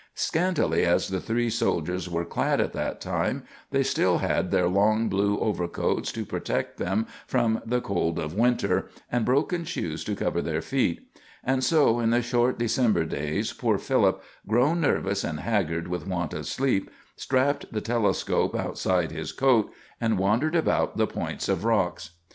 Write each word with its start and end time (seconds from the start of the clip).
Scantily 0.15 0.83
as 0.83 1.09
the 1.09 1.19
three 1.19 1.51
soldiers 1.51 2.09
were 2.09 2.25
clad 2.25 2.59
at 2.59 2.73
that 2.73 2.99
time, 2.99 3.43
they 3.69 3.83
still 3.83 4.17
had 4.17 4.49
their 4.49 4.67
long 4.67 5.09
blue 5.09 5.37
overcoats 5.37 6.11
to 6.13 6.25
protect 6.25 6.79
them 6.79 7.05
from 7.27 7.61
the 7.67 7.81
cold 7.81 8.17
of 8.17 8.33
winter, 8.33 8.89
and 9.11 9.23
broken 9.25 9.63
shoes 9.63 10.03
to 10.05 10.15
cover 10.15 10.41
their 10.41 10.59
feet; 10.63 11.07
and 11.43 11.63
so 11.63 11.99
in 11.99 12.09
the 12.09 12.23
short 12.23 12.57
December 12.57 13.05
days 13.05 13.53
poor 13.53 13.77
Philip, 13.77 14.23
grown 14.47 14.81
nervous 14.81 15.23
and 15.23 15.41
haggard 15.41 15.87
with 15.87 16.07
want 16.07 16.33
of 16.33 16.47
sleep, 16.47 16.89
strapped 17.15 17.71
the 17.71 17.79
telescope 17.79 18.55
outside 18.55 19.11
his 19.11 19.31
coat, 19.31 19.71
and 20.01 20.17
wandered 20.17 20.55
about 20.55 20.97
the 20.97 21.05
point 21.05 21.47
of 21.47 21.63
rocks. 21.63 22.09